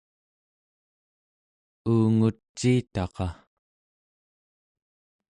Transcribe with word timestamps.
uunguciitaqa 1.91 3.27